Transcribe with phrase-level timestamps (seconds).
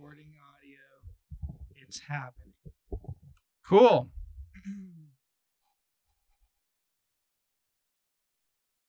[0.00, 0.78] recording audio.
[1.76, 2.54] It's happening.
[3.66, 4.08] Cool.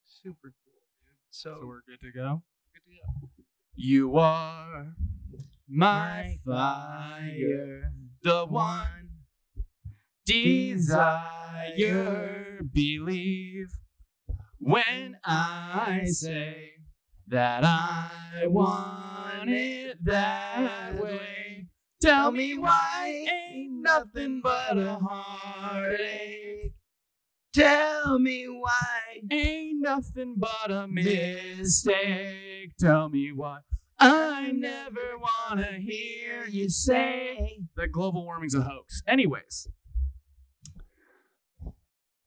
[0.05, 1.15] Super cool, dude.
[1.29, 2.43] So, So we're good to go.
[2.73, 3.29] good to go.
[3.75, 4.93] You are
[5.67, 7.91] my fire,
[8.23, 9.09] the one
[10.25, 11.49] desire.
[12.73, 13.67] Believe
[14.59, 16.80] when I say
[17.31, 21.67] that I want it that way.
[22.01, 26.73] Tell me why ain't nothing but a heartache.
[27.53, 29.21] Tell me why.
[29.31, 32.71] Ain't nothing but a mistake.
[32.79, 33.59] Tell me why.
[33.99, 39.01] I never wanna hear you say that global warming's a hoax.
[39.07, 39.67] Anyways.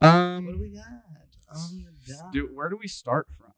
[0.01, 0.85] um, What do we got
[2.07, 2.33] dot?
[2.33, 3.53] do, where do we start from?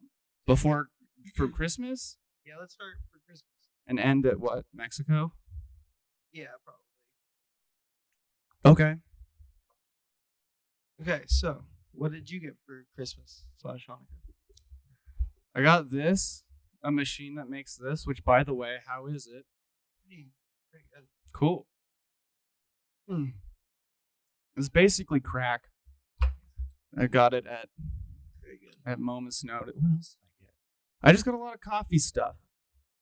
[0.45, 0.87] Before
[1.35, 1.55] from mm-hmm.
[1.55, 3.51] Christmas Yeah, let's start for Christmas.
[3.87, 4.65] and end at what?
[4.73, 5.33] Mexico?
[6.31, 6.81] Yeah, probably.
[8.65, 8.95] Okay.
[11.01, 14.05] Okay, so what did you get for Christmas slash Hanukkah?
[15.55, 16.43] I got this,
[16.83, 19.45] a machine that makes this, which by the way, how is it?
[20.05, 20.29] Pretty,
[20.71, 21.05] pretty good.
[21.33, 21.65] Cool.
[23.07, 23.25] Hmm.
[24.55, 25.69] It's basically crack.
[26.97, 27.69] I got it at
[28.41, 28.75] Very good.
[28.85, 29.75] at Moment's Notice.
[29.75, 30.26] What else did
[31.03, 32.35] I just got a lot of coffee stuff.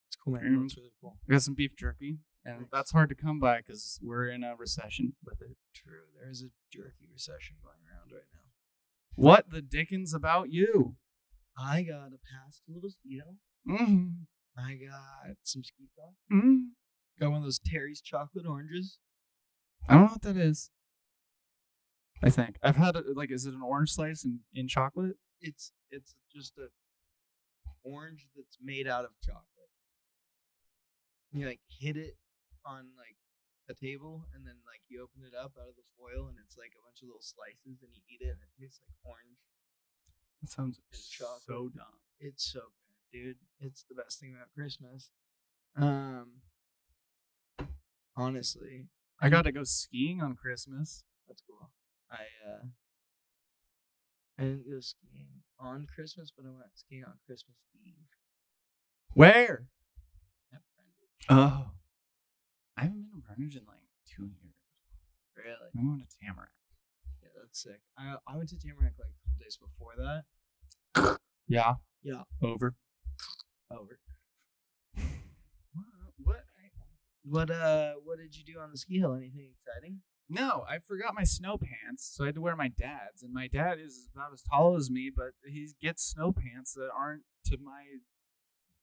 [0.07, 0.43] It's cool, man.
[0.43, 0.61] Mm.
[0.63, 1.17] That's really cool.
[1.29, 2.69] I got some beef jerky, and Nice.
[2.71, 5.57] that's hard to come by because we're in a recession with it.
[5.73, 6.03] True.
[6.19, 8.39] There is a jerky recession going around right now.
[9.15, 10.95] What the dickens about you?
[11.57, 13.35] I got a pastel mosquito.
[13.67, 14.23] Mm-hmm.
[14.57, 15.85] I got some ski.
[16.31, 16.57] Mm-hmm.
[17.19, 18.99] Got one of those Terry's chocolate oranges.
[19.87, 20.69] I don't know what that is.
[22.23, 23.05] I think I've had it.
[23.15, 25.15] Like, is it an orange slice in, in chocolate?
[25.41, 26.67] It's it's just a
[27.85, 29.71] orange that's made out of chocolate.
[31.31, 32.17] You like hit it
[32.65, 33.15] on like
[33.69, 36.57] a table and then like you open it up out of the foil and it's
[36.57, 39.39] like a bunch of little slices and you eat it and it tastes like orange.
[40.41, 42.01] That sounds so dumb.
[42.19, 43.37] It's so good, dude.
[43.59, 45.11] It's the best thing about Christmas.
[45.77, 46.41] Um
[48.15, 48.87] honestly,
[49.21, 51.03] I got to go skiing on Christmas.
[51.27, 51.69] That's cool.
[52.11, 52.65] I uh
[54.37, 57.93] I didn't go skiing on Christmas, but I went skiing on Christmas Eve
[59.13, 59.67] Where?
[61.27, 61.71] Oh,
[62.77, 64.53] I haven't been to Greenwich in like two years.
[65.35, 65.69] Really?
[65.77, 66.49] I'm going to Tamarack.
[67.23, 67.81] Yeah, that's sick.
[67.97, 71.17] I I went to Tamarack like a couple days before that.
[71.47, 71.75] Yeah.
[72.01, 72.23] Yeah.
[72.41, 72.73] Over.
[73.69, 73.99] Over.
[74.95, 75.85] What?
[76.23, 76.43] What?
[77.23, 79.13] What uh what did you do on the ski hill?
[79.13, 79.99] Anything exciting?
[80.27, 83.21] No, I forgot my snow pants, so I had to wear my dad's.
[83.21, 86.89] And my dad is about as tall as me, but he gets snow pants that
[86.97, 87.83] aren't to my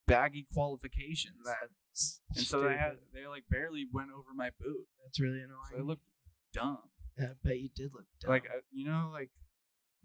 [0.06, 1.44] baggy qualifications.
[1.44, 5.72] That's and so they had they like barely went over my boot, That's really annoying.
[5.72, 6.04] so I looked
[6.52, 6.78] dumb.
[7.18, 8.30] Yeah, I bet you did look dumb.
[8.30, 9.30] Like uh, you know, like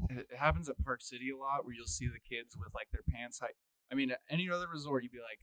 [0.10, 2.88] it it happens at Park City a lot, where you'll see the kids with like
[2.92, 3.54] their pants high.
[3.92, 5.40] I mean, at any other resort, you'd be like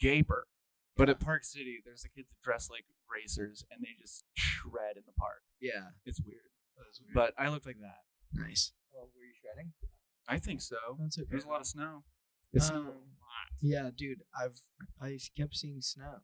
[0.00, 0.46] gaper,
[0.96, 4.96] but at Park City, there's the kids that dress like racers and they just shred
[4.96, 5.42] in the park.
[5.60, 6.40] yeah, It's weird,
[6.76, 7.14] that weird.
[7.14, 8.00] but I look like that.
[8.32, 8.72] nice.
[8.92, 9.72] Well, were you shredding?
[10.28, 10.76] I think so.
[10.98, 11.28] That's okay.
[11.30, 12.02] There's a lot of snow.
[12.52, 13.48] It snowed a Um, lot.
[13.60, 14.60] Yeah, dude, I've
[15.00, 16.20] I s- kept seeing snow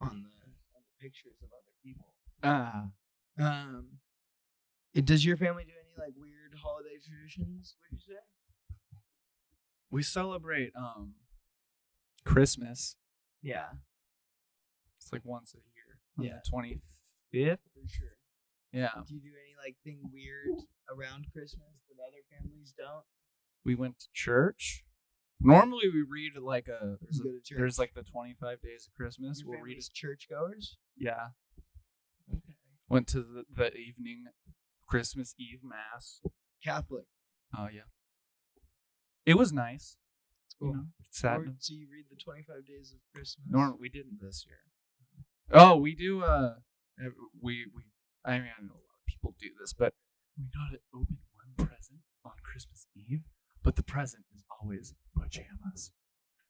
[0.00, 0.30] on the
[0.74, 2.14] on the pictures of other people.
[2.42, 2.90] Ah,
[3.38, 4.00] Um,
[4.94, 7.76] it- does your family do any like weird holiday traditions?
[7.90, 8.20] Would you say?
[9.90, 11.14] we celebrate um
[12.24, 12.96] Christmas.
[13.42, 13.68] Yeah,
[14.98, 16.00] It's like once a year.
[16.18, 16.40] On Yeah.
[16.48, 16.80] twenty
[17.30, 17.60] fifth.
[17.74, 18.16] for sure.
[18.72, 23.04] Yeah, Do you do any like thing weird around Christmas that other families don't?
[23.64, 24.84] we went to church.
[25.40, 27.58] Normally, we read like a there's, a, go to church.
[27.58, 29.40] there's like the twenty five days of Christmas.
[29.40, 29.88] Your we'll read it.
[29.92, 30.78] churchgoers.
[30.96, 31.28] Yeah,
[32.32, 32.54] Okay.
[32.88, 34.24] went to the, the evening
[34.88, 36.20] Christmas Eve mass.
[36.64, 37.04] Catholic.
[37.56, 37.82] Oh yeah,
[39.26, 39.98] it was nice.
[40.58, 40.68] Cool.
[40.70, 41.38] You know, it's sad.
[41.40, 43.44] Or- so you read the twenty five days of Christmas.
[43.48, 44.58] Norm, we didn't this year.
[45.52, 46.22] Oh, we do.
[46.22, 46.54] Uh,
[47.40, 47.82] we we.
[48.24, 49.94] I mean, I know a lot of people do this, but
[50.36, 53.22] we gotta open one present on Christmas Eve.
[53.62, 55.92] But the present is always pajamas,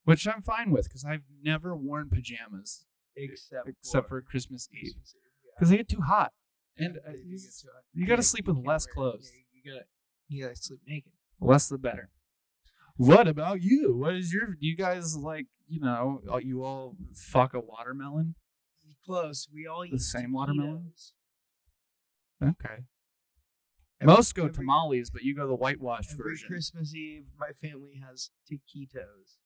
[0.04, 2.84] which I'm fine with because I've never worn pajamas
[3.16, 5.30] except except for Christmas Eve Christmas Eve.
[5.44, 5.50] Yeah.
[5.58, 6.32] because they get too hot,
[6.78, 9.30] and uh, They you, get to you sleep you with less clothes.
[9.64, 9.80] yeah, You
[10.28, 11.12] you gotta sleep naked.
[11.40, 12.10] less the better.
[12.96, 13.94] What about you?
[13.96, 14.56] What is your?
[14.58, 15.46] You guys like?
[15.68, 18.34] You know, uh, you all fuck a watermelon?
[19.04, 19.48] Close.
[19.52, 20.92] We all eat The same watermelon?
[20.94, 21.12] taquitos.
[22.42, 22.84] Okay.
[24.00, 26.48] Every- Most go every- tamales, but you go the whitewashed Every version.
[26.48, 29.38] Christmas Eve, my family has taquitos.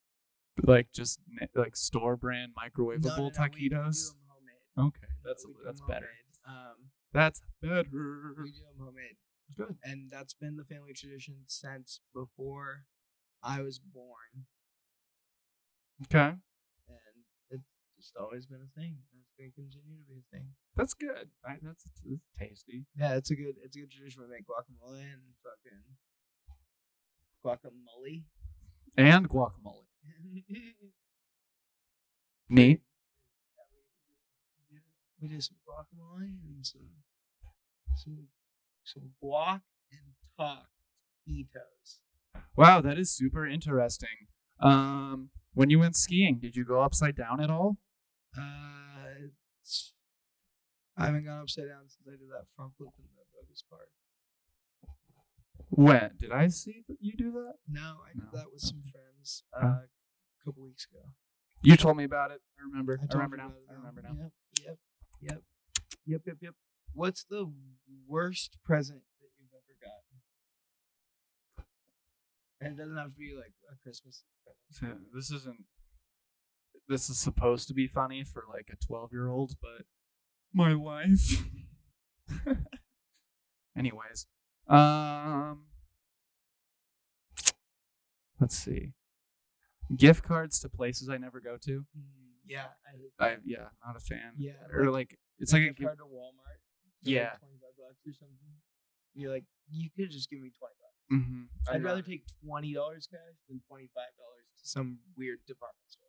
[0.63, 1.21] Like just
[1.55, 4.15] like store brand No, microwavable no, no, do taquitos.
[4.79, 6.09] Okay, that's do that's better.
[6.47, 7.89] Um, That's better.
[7.91, 9.17] we do them homemade.
[9.57, 9.77] Good.
[9.83, 12.85] and that's been the family tradition since before
[13.43, 14.47] I was born,
[16.05, 16.19] Okay,
[16.89, 17.17] and
[17.51, 17.65] it's
[17.97, 18.97] just always been a thing.
[19.13, 20.49] and It's going to continue to be a thing.
[20.77, 21.31] that's good.
[21.47, 22.85] I, that's, that's tasty.
[22.97, 24.23] Yeah, it's a good it's a good tradition.
[24.23, 25.85] We make guacamole and fucking
[27.45, 28.25] guacamole.
[28.99, 29.87] And guacamole.
[32.49, 32.81] Neat.
[35.21, 36.89] we did some guacamole and some
[37.95, 38.29] some
[38.85, 39.61] some guac
[39.93, 42.01] and taquitos.
[42.57, 44.29] Wow, that is super interesting.
[44.61, 47.79] Um, when you went skiing, did you go upside down at all?
[48.37, 48.41] Uh,
[50.97, 53.89] I haven't gone upside down since I did that front flip in the bogus part.
[55.71, 57.55] When did I see that you do that?
[57.69, 61.05] No, I did No, that with some friends uh, a couple weeks ago.
[61.63, 62.41] You told me about it.
[62.59, 62.95] I remember.
[62.95, 63.53] I, told remember now.
[63.71, 64.17] I remember now.
[64.19, 64.33] Yep,
[64.65, 64.79] yep,
[65.21, 65.43] yep,
[66.07, 66.55] yep, yep, yep.
[66.93, 67.51] What's the
[68.09, 70.01] worst present that you've ever gotten?
[72.61, 75.01] And it doesn't have to be like a Christmas present.
[75.15, 75.65] This isn't.
[76.89, 79.87] This is supposed to be funny for like a twelve-year-old, but
[80.53, 81.45] my wife.
[83.79, 84.27] Anyways,
[84.69, 85.67] um,
[88.41, 88.93] let's see.
[89.97, 91.81] Gift cards to places I never go to.
[91.97, 92.67] Mm, yeah,
[93.21, 94.33] I I yeah, not a fan.
[94.37, 96.59] Yeah, or like it's like a gift card to Walmart.
[97.03, 97.23] Yeah.
[97.23, 98.37] like twenty-five bucks or something.
[99.15, 100.90] You're like, you could just give me twenty bucks.
[101.13, 101.43] Mm-hmm.
[101.69, 106.07] I'd rather take twenty dollars cash than twenty-five dollars to some weird department store.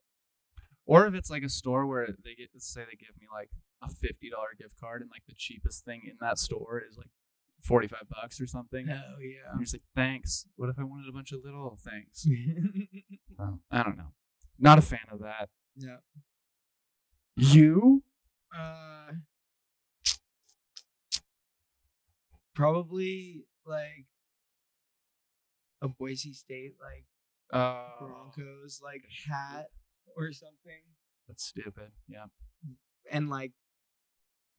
[0.85, 3.49] Or if it's like a store where they get, let's say they give me like
[3.81, 7.09] a fifty dollar gift card, and like the cheapest thing in that store is like
[7.61, 8.89] forty five bucks or something.
[8.89, 9.51] And yeah.
[9.53, 10.45] you're just like, thanks.
[10.55, 12.27] What if I wanted a bunch of little things?
[13.71, 14.13] I don't know.
[14.59, 15.49] Not a fan of that.
[15.75, 15.97] yeah.
[17.35, 18.03] You?
[18.55, 19.13] Uh,
[22.53, 24.05] probably like
[25.81, 27.05] a Boise State like
[27.51, 29.67] Uh, Broncos like hat
[30.15, 30.81] or something,
[31.27, 31.91] that's stupid.
[32.07, 32.25] Yeah.
[33.11, 33.51] and like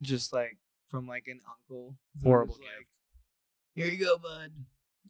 [0.02, 0.58] just like
[0.88, 1.96] from like an uncle.
[2.22, 2.66] Horrible gift.
[2.76, 2.86] Like,
[3.74, 4.52] Here you go, bud.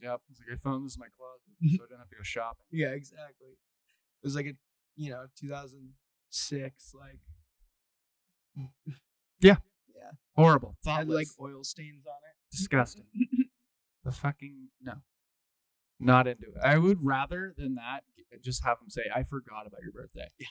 [0.00, 0.20] Yep.
[0.30, 2.66] It's like I found this in my closet, so I didn't have to go shopping.
[2.70, 3.48] Yeah, exactly.
[4.22, 4.52] It was like a
[4.96, 7.18] you know 2006 like
[9.40, 9.56] Yeah.
[9.94, 10.76] yeah Horrible.
[10.84, 12.36] had like oil stains on it.
[12.56, 13.04] disgusting.
[14.04, 14.94] the fucking no.
[16.04, 16.60] Not into it.
[16.62, 18.04] I would rather than that
[18.42, 20.28] just have them say, "I forgot about your birthday.
[20.38, 20.46] Yeah.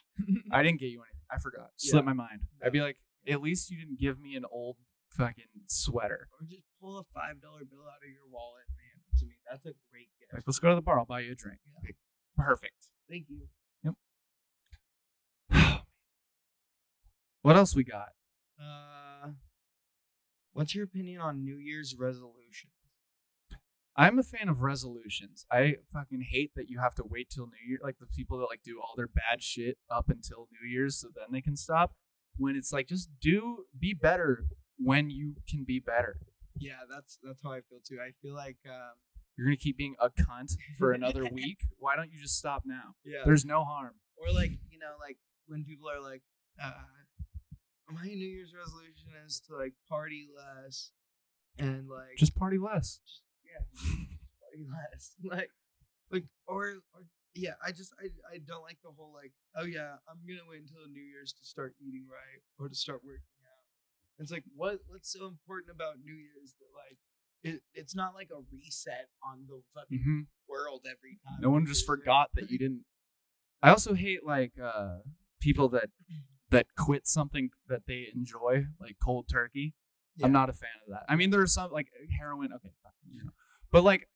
[0.51, 1.25] I didn't get you anything.
[1.29, 1.71] I forgot.
[1.77, 4.77] Slipped my mind." I'd be like, "At least you didn't give me an old
[5.11, 6.29] fucking sweater.
[6.39, 9.35] or just pull a five dollar bill out of your wallet it to me.
[9.49, 10.33] That's a great gift.
[10.33, 10.99] Like, let's go to the bar.
[10.99, 11.59] I'll buy you a drink.
[11.83, 11.91] Yeah.
[12.37, 12.87] Perfect.
[13.09, 13.47] Thank you.
[13.83, 13.95] Yep.
[17.41, 18.09] what else we got?
[18.59, 19.31] Uh,
[20.53, 22.73] what's your opinion on New Year's resolutions?
[23.97, 25.45] I'm a fan of resolutions.
[25.51, 28.45] I fucking hate that you have to wait till New Year, like the people that
[28.45, 31.93] like do all their bad shit up until New Year's, so then they can stop.
[32.37, 34.45] When it's like, just do be better
[34.77, 36.17] when you can be better.
[36.57, 37.97] Yeah, that's that's how I feel too.
[38.01, 38.93] I feel like um,
[39.37, 41.57] You're gonna keep being a cunt for another week.
[41.77, 42.95] Why don't you just stop now?
[43.03, 43.95] yeah, There's no harm.
[44.15, 45.17] or like you know like
[45.47, 46.21] when people are like,
[46.63, 46.71] uh,
[47.89, 50.91] my New Year's resolution is to like party less
[51.59, 52.99] and like Just party less.
[53.03, 55.15] yeah, party less.
[55.23, 55.49] Like,
[56.11, 57.55] like, or, or, yeah.
[57.65, 60.87] I just, I, I don't like the whole like, oh yeah, I'm gonna wait until
[60.91, 63.65] New Year's to start eating right or to start working out.
[64.19, 66.97] It's like, what, what's so important about New Year's that like,
[67.43, 71.41] it, it's not like a reset on the fucking hmm world every time.
[71.41, 72.83] No one just forgot that you didn't.
[73.63, 74.97] I also hate like uh
[75.39, 75.89] people that
[76.49, 79.73] that quit something that they enjoy, like cold turkey.
[80.23, 81.05] I'm not a fan of that.
[81.09, 81.87] I mean, there are some like
[82.19, 82.51] heroin.
[82.53, 82.69] Okay,
[83.11, 83.31] you know,
[83.71, 84.07] but like,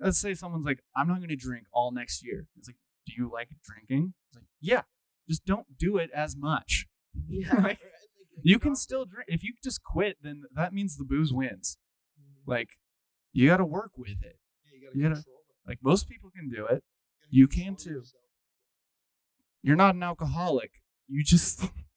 [0.00, 2.46] let's say someone's like, I'm not going to drink all next year.
[2.58, 2.76] It's like,
[3.06, 4.14] do you like drinking?
[4.30, 4.82] It's like, yeah,
[5.28, 6.86] just don't do it as much.
[7.28, 7.78] Yeah, Like,
[8.42, 10.16] You can still drink if you just quit.
[10.22, 11.76] Then that means the booze wins.
[12.18, 12.46] Mhm.
[12.46, 12.70] Like,
[13.34, 14.38] you got to work with it.
[14.64, 15.68] yeah, you gotta you gotta- control it.
[15.68, 16.82] Like most people can do it.
[17.20, 17.90] gotta you can too.
[17.90, 18.22] yourself.
[19.62, 20.82] You're not an alcoholic.
[21.06, 21.62] You just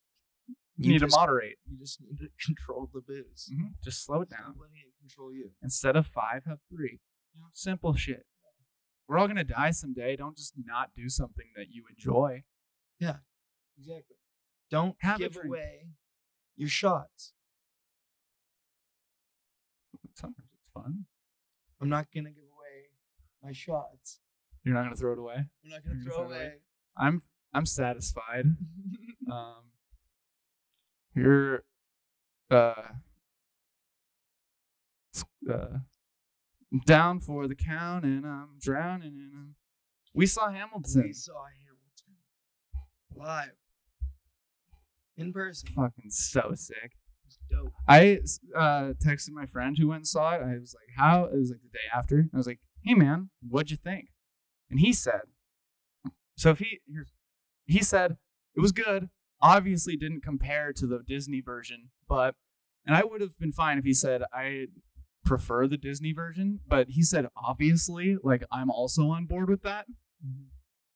[0.78, 1.58] You need to moderate.
[1.70, 3.50] You just need to control the booze.
[3.54, 3.76] Mhm.
[3.84, 4.56] Just slow it down.
[4.60, 5.52] letting it control you.
[5.64, 7.00] Instead of five, have three.
[7.34, 8.26] You know, simple shit.
[9.08, 10.16] We're all gonna die someday.
[10.16, 12.44] Don't just not do something that you enjoy.
[13.00, 13.18] Yeah,
[13.78, 14.18] exactly.
[14.72, 15.90] Don't Have give away
[16.56, 17.34] your shots.
[20.16, 21.06] Sometimes it's fun.
[21.82, 22.90] I'm not gonna give away
[23.44, 24.20] my shots.
[24.64, 25.36] You're not gonna throw it away.
[25.36, 26.46] I'm not gonna You're gonna throw throw it away?
[26.46, 26.54] away.
[26.98, 27.22] I'm
[27.54, 28.46] I'm satisfied.
[29.32, 29.64] Um,
[31.16, 31.64] you're
[32.52, 32.74] uh,
[35.50, 35.78] uh,
[36.86, 39.56] down for the count, and I'm drowning in 'em.
[40.14, 41.04] We saw Hamilton.
[41.04, 42.16] we saw Hamilton
[43.16, 43.56] live
[45.18, 45.70] in person.
[45.76, 46.94] Fucking so sick.
[47.50, 47.74] Dope.
[47.88, 48.20] I
[48.56, 50.42] uh, texted my friend who went and saw it.
[50.42, 52.28] I was like, "How?" It was like the day after.
[52.34, 54.10] I was like, "Hey, man, what'd you think?"
[54.70, 55.22] And he said,
[56.38, 56.80] "So if he
[57.66, 58.18] he said
[58.56, 59.10] it was good.
[59.42, 62.36] Obviously, didn't compare to the Disney version, but
[62.86, 64.68] and I would have been fine if he said I
[65.26, 69.86] prefer the Disney version, but he said obviously, like I'm also on board with that,
[70.26, 70.46] mm-hmm.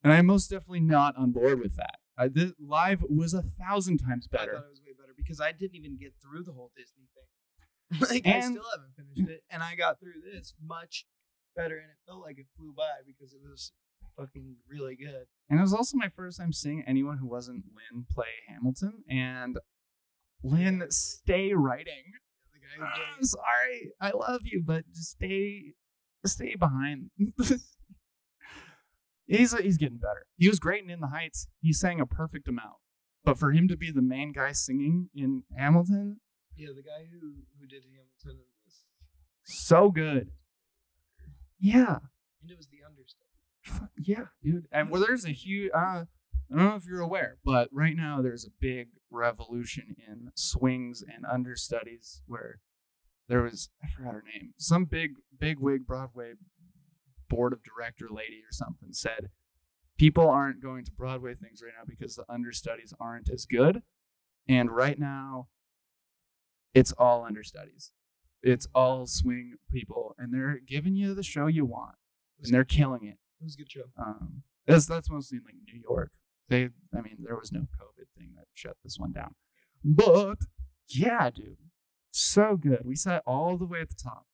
[0.03, 1.95] and I'm most definitely not on board with that.
[2.17, 4.53] I, the live was a thousand times I better.
[4.53, 7.99] thought it was way better because I didn't even get through the whole Disney thing.
[8.01, 11.05] like I still haven't finished it, and I got through this much
[11.55, 13.71] better, and it felt like it flew by because it was
[14.19, 15.25] fucking really good.
[15.49, 19.03] And it was also my first time seeing anyone who wasn't Lin play Hamilton.
[19.09, 19.57] And
[20.43, 22.13] Lin, stay writing.
[22.53, 25.73] The guy who I'm sorry, I love you, but just stay,
[26.25, 27.09] stay behind.
[29.27, 30.25] he's he's getting better.
[30.37, 31.47] He was great in In the Heights.
[31.61, 32.77] He sang a perfect amount.
[33.25, 36.21] But for him to be the main guy singing in Hamilton,
[36.55, 38.85] yeah, the guy who who did Hamilton in this,
[39.43, 40.29] so good.
[41.59, 41.97] Yeah.
[42.41, 43.28] and it was the understudy.
[43.97, 44.67] Yeah, dude.
[44.71, 45.71] And well, there's a huge.
[45.73, 46.05] Uh,
[46.51, 51.03] I don't know if you're aware, but right now there's a big revolution in swings
[51.03, 52.59] and understudies where
[53.27, 54.53] there was I forgot her name.
[54.57, 56.33] Some big big wig Broadway
[57.29, 59.29] board of director lady or something said
[59.97, 63.83] people aren't going to Broadway things right now because the understudies aren't as good.
[64.47, 65.47] And right now
[66.73, 67.91] it's all understudies.
[68.41, 71.95] It's all swing people and they're giving you the show you want
[72.41, 73.17] and they're killing it.
[73.39, 73.83] It was a good show.
[73.97, 76.11] Um, that's that's mostly in like New York.
[76.49, 79.35] They, I mean, there was no COVID thing that shut this one down.
[79.83, 80.39] But
[80.89, 81.57] yeah, dude,
[82.11, 82.81] so good.
[82.83, 84.25] We sat all the way at the top.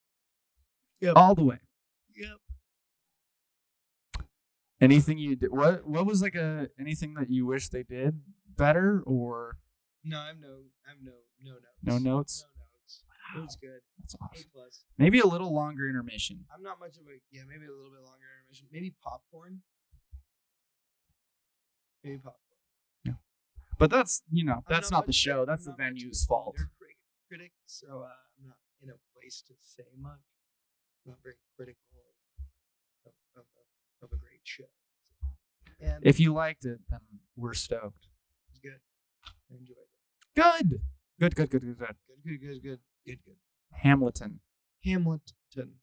[1.02, 1.14] Yep.
[1.16, 1.58] all the way.
[2.16, 2.38] Yep.
[4.82, 5.52] Anything you did?
[5.52, 8.20] What what was like a anything that you wish they did
[8.58, 9.58] better or
[10.04, 11.66] No, I have no, I have no, no notes.
[11.84, 12.04] no notes?
[12.04, 12.46] No notes.
[13.36, 13.82] It was good.
[14.00, 14.50] That's A awesome.
[14.54, 14.84] plus.
[14.98, 16.46] Maybe a little longer intermission.
[16.54, 18.68] I'm not much of a yeah, maybe a little bit longer intermission.
[18.72, 19.62] Maybe popcorn.
[22.04, 22.42] Maybe popcorn.
[23.04, 23.14] Yeah,
[23.80, 25.40] But that's you know that's not, the of a- show.
[25.42, 26.56] I'm That's the not a venue's fault.
[26.78, 30.20] Critic, critic, so uh, I'm not in a place to say much.
[31.06, 31.82] I'm not very critical
[33.06, 33.44] of, of,
[34.02, 34.66] of, of a great show.
[35.80, 37.00] And If you liked it, then
[37.36, 38.06] we're stoked.
[38.06, 38.80] it was good.
[39.52, 39.90] I enjoyed it.
[40.36, 40.80] Good.
[41.20, 41.36] Good.
[41.36, 41.50] Good.
[41.50, 41.62] Good.
[41.62, 41.78] Good.
[41.78, 41.96] Good.
[42.26, 43.36] Good, good, good, good, good, good.
[43.72, 44.40] Hamilton.
[44.84, 45.76] Hamilton.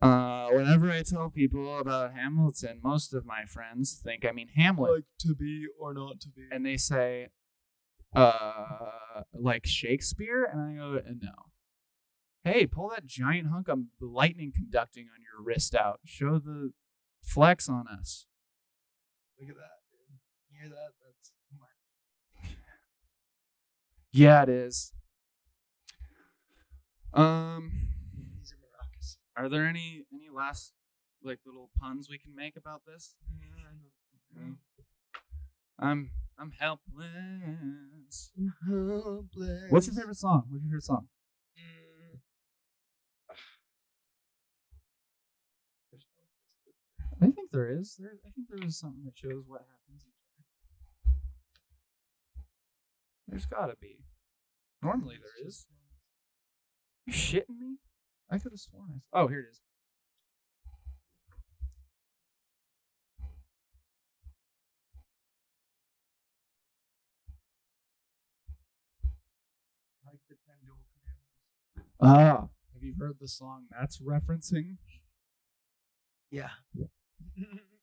[0.00, 4.92] Uh, whenever I tell people about Hamilton, most of my friends think I mean Hamlet,
[4.92, 6.42] Like to be or not to be.
[6.52, 7.28] and they say,
[8.14, 11.32] uh, like Shakespeare, and I go, no.
[12.44, 15.98] Hey, pull that giant hunk of lightning conducting on your wrist out.
[16.04, 16.70] Show the
[17.24, 18.26] flex on us.
[19.40, 20.18] Look at that, dude.
[20.52, 20.92] You hear that?
[21.04, 22.50] That's my
[24.12, 24.92] Yeah, it is.
[27.18, 27.72] Um,
[28.38, 28.54] these
[29.36, 30.72] are there any any last
[31.20, 33.16] like little puns we can make about this?
[33.40, 34.54] Yeah, know.
[35.80, 38.30] I'm I'm helpless.
[38.38, 39.64] I'm helpless.
[39.68, 40.44] What's your favorite song?
[40.48, 41.08] What's your favorite song?
[41.58, 42.20] Mm.
[47.22, 47.96] I think there is.
[47.98, 50.06] There, I think there is something that shows what happens.
[53.26, 54.04] There's gotta be.
[54.80, 55.66] Normally there is.
[57.08, 57.78] You shitting me?
[58.30, 59.00] I could have sworn I.
[59.14, 59.62] Oh, here it is.
[70.04, 71.96] Like the ten duel commandments.
[71.98, 74.76] Ah, have you heard the song that's referencing?
[76.30, 76.50] Yeah.
[76.74, 76.88] Yeah.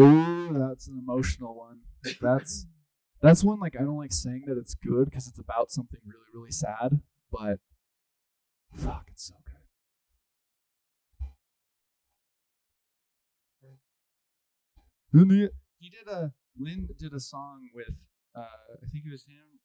[0.00, 1.80] Ooh, that's an emotional one.
[2.20, 2.66] That's
[3.20, 6.28] that's one like I don't like saying that it's good because it's about something really
[6.32, 7.00] really sad,
[7.32, 7.58] but
[8.72, 9.54] fuck, it's so good.
[15.12, 15.50] The-
[15.80, 17.98] he did a Lin did a song with
[18.36, 19.58] uh I think it was him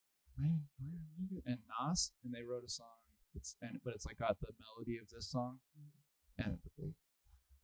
[1.45, 2.87] and Nas, and they wrote a song.
[3.35, 5.59] It's and but it's like got the melody of this song,
[6.37, 6.57] and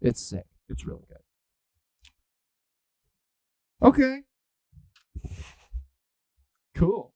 [0.01, 0.45] it's sick.
[0.67, 1.23] It's really good.
[3.83, 4.21] Okay.
[6.75, 7.13] Cool.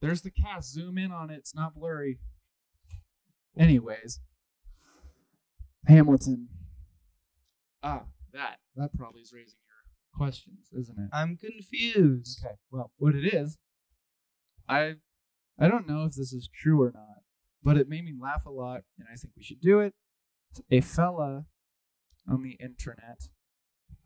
[0.00, 0.72] There's the cast.
[0.72, 1.36] Zoom in on it.
[1.36, 2.18] It's not blurry.
[3.58, 4.20] Anyways,
[5.86, 6.48] Hamilton.
[7.82, 8.58] Ah, that.
[8.76, 11.10] That probably is raising your questions, isn't it?
[11.12, 12.42] I'm confused.
[12.44, 12.54] Okay.
[12.70, 13.58] Well, what it is,
[14.68, 14.94] I
[15.58, 17.22] I don't know if this is true or not,
[17.62, 19.94] but it made me laugh a lot, and I think we should do it.
[20.70, 21.44] A fella
[22.26, 23.28] on the internet,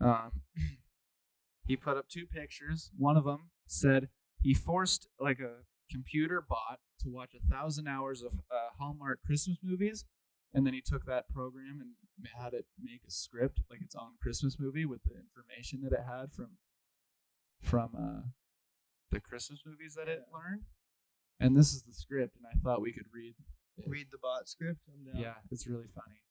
[0.04, 0.42] um,
[1.66, 2.90] he put up two pictures.
[2.96, 4.08] One of them said
[4.40, 9.58] he forced like a computer bot to watch a thousand hours of uh, Hallmark Christmas
[9.62, 10.04] movies,
[10.52, 11.90] and then he took that program and
[12.40, 16.04] had it make a script like its own Christmas movie with the information that it
[16.06, 16.58] had from
[17.62, 18.28] from uh,
[19.10, 20.62] the Christmas movies that it learned.
[21.40, 23.34] And this is the script, and I thought we could read.
[23.78, 23.84] it.
[23.88, 24.80] Read the bot script.
[25.14, 26.22] Yeah, it's really funny.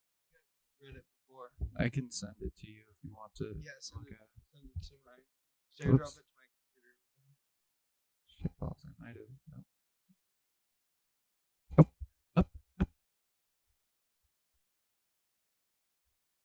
[0.82, 1.04] Read it
[1.34, 1.52] before.
[1.78, 3.56] I can send it to you if you want to.
[3.64, 4.18] Yeah, send it,
[4.54, 5.18] send it to my.
[5.76, 6.94] Should I drop it to my computer?
[8.28, 9.34] Shit balls, I might have.
[9.50, 9.64] no.
[11.80, 11.90] Up,
[12.38, 12.48] up,
[12.80, 12.88] up.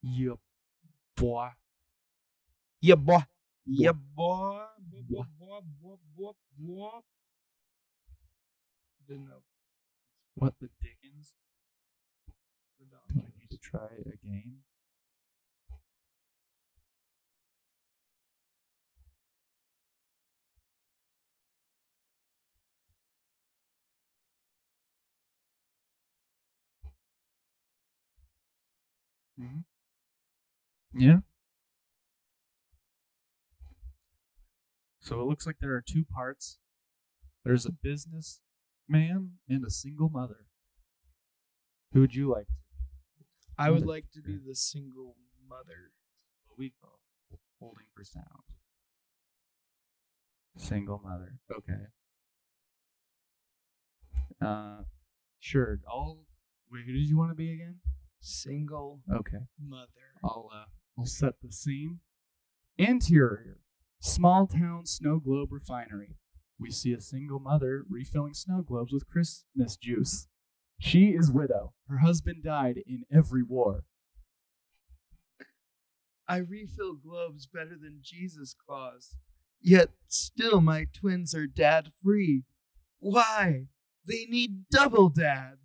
[0.03, 0.35] Yeah,
[1.17, 1.49] boy.
[2.81, 3.19] Yeah, boy.
[3.67, 4.63] Yeah, boy.
[4.79, 7.01] Boy, boy, boy, boy, boy, boy.
[9.07, 9.43] Didn't know.
[10.35, 11.35] What the dickens?
[12.79, 13.21] We're Do.
[13.21, 14.59] I need to try again?
[29.39, 29.61] Hmm
[30.95, 31.19] Yeah.
[35.01, 36.59] So it looks like there are two parts.
[37.45, 38.41] There's a business
[38.89, 40.47] man and a single mother.
[41.93, 42.47] Who would you like?
[42.47, 43.25] To
[43.59, 43.87] I would Motherfucker.
[43.87, 45.17] like to be the single
[45.49, 45.93] mother.
[46.47, 47.01] What we call
[47.59, 48.25] holding for sound.
[50.57, 51.35] Single mother.
[51.57, 51.87] Okay.
[54.45, 54.83] Uh,
[55.41, 55.81] sure.
[55.89, 56.19] I'll.
[56.71, 57.77] Wait, who did you want to be again?
[58.21, 59.39] Single Okay.
[59.59, 59.89] mother.
[60.25, 60.65] I'll uh,
[60.99, 62.01] I'll set the scene.
[62.77, 63.59] Interior:
[64.01, 66.17] small town snow globe refinery.
[66.59, 70.27] We see a single mother refilling snow globes with Christmas juice.
[70.81, 71.75] She is widow.
[71.89, 73.85] Her husband died in every war.
[76.27, 79.17] I refill globes better than Jesus Claus.
[79.61, 82.43] Yet still my twins are dad free.
[82.99, 83.67] Why?
[84.07, 85.59] They need double dad.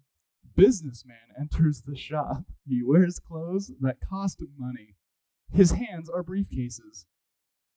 [0.55, 2.43] Businessman enters the shop.
[2.67, 4.95] He wears clothes that cost money.
[5.51, 7.05] His hands are briefcases.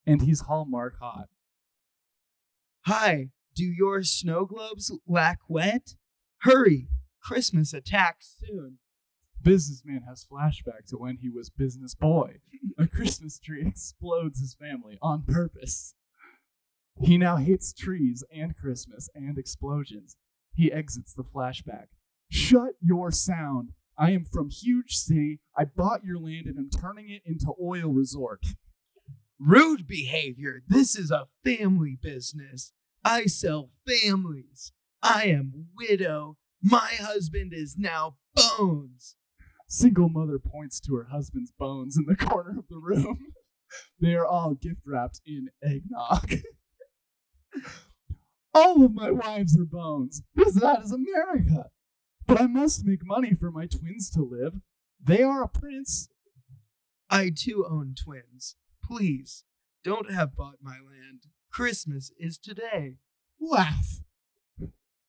[0.06, 1.28] And he's Hallmark hot.
[2.86, 5.94] Hi, do your snow globes lack wet?
[6.42, 6.88] Hurry,
[7.20, 8.78] Christmas attacks soon.
[9.42, 12.40] Businessman has flashback to when he was business boy.
[12.78, 15.94] A Christmas tree explodes his family on purpose.
[17.00, 20.16] He now hates trees and Christmas and explosions.
[20.54, 21.86] He exits the flashback.
[22.28, 23.70] Shut your sound.
[23.98, 25.40] I am from huge city.
[25.56, 28.40] I bought your land and I'm turning it into oil resort.
[29.38, 30.62] Rude behavior.
[30.66, 32.72] This is a family business.
[33.04, 34.72] I sell families.
[35.02, 36.36] I am widow.
[36.62, 39.16] My husband is now Bones.
[39.68, 43.18] Single mother points to her husband's bones in the corner of the room.
[44.00, 46.42] they are all gift wrapped in eggnog.
[48.54, 51.70] all of my wives are bones, because that is America.
[52.26, 54.60] But I must make money for my twins to live.
[55.02, 56.08] They are a prince.
[57.08, 58.56] I too own twins.
[58.84, 59.44] Please,
[59.84, 61.26] don't have bought my land.
[61.52, 62.96] Christmas is today.
[63.40, 64.00] Laugh.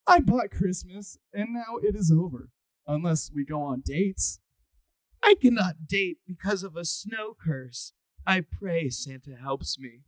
[0.06, 2.50] I bought Christmas, and now it is over.
[2.86, 4.40] Unless we go on dates.
[5.24, 7.94] I cannot date because of a snow curse.
[8.26, 10.02] I pray Santa helps me.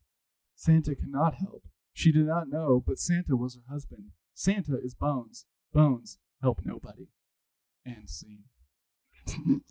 [0.56, 1.64] Santa cannot help.
[1.92, 4.12] She did not know, but Santa was her husband.
[4.34, 5.46] Santa is Bones.
[5.74, 7.08] Bones help nobody.
[7.86, 8.44] And scene.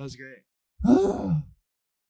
[0.00, 0.44] That was great.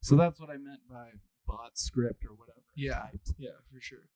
[0.01, 1.09] so that's what I meant by
[1.45, 2.61] bot script or whatever.
[2.77, 3.07] Yeah,
[3.37, 4.07] yeah, for sure.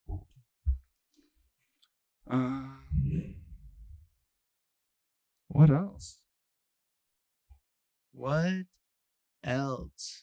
[2.30, 2.78] Um,
[5.48, 6.20] what else?
[8.12, 8.66] What
[9.42, 10.22] else?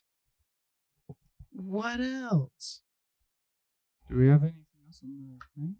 [1.51, 2.83] What else?
[4.09, 5.75] Do we have anything else on the thing?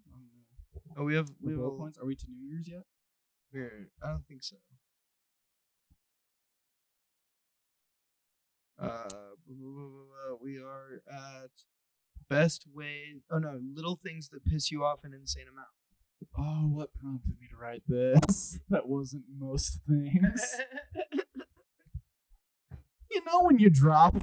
[0.98, 1.98] Oh, we have we have points?
[1.98, 2.84] Are we to New Year's yet?
[3.54, 4.56] we're, I don't think so.
[8.82, 9.10] Uh, blah,
[9.48, 9.90] blah, blah, blah,
[10.30, 10.38] blah.
[10.42, 11.52] we are at
[12.30, 13.22] best way.
[13.32, 15.68] Oh no, little things that piss you off an insane amount.
[16.38, 18.60] Oh, what prompted me to write this?
[18.70, 20.56] that wasn't most things.
[23.14, 24.16] You know when you drop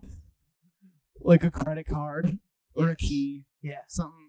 [1.20, 2.38] like a credit card
[2.74, 3.80] or a key, Yeah.
[3.86, 4.27] something.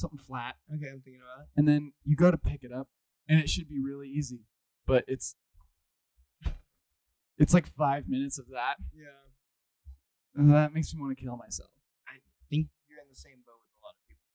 [0.00, 1.48] Something flat, Okay, I'm thinking about it.
[1.56, 2.88] and then you go to pick it up,
[3.28, 4.46] and it should be really easy,
[4.86, 5.36] but it's
[7.38, 9.16] it's like five minutes of that, Yeah.
[10.34, 11.70] and that makes me want to kill myself.
[12.06, 14.28] I think you're in the same boat with a lot of people.